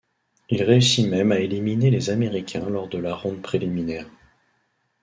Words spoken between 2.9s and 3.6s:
la ronde